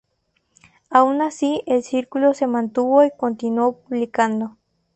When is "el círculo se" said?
1.67-2.47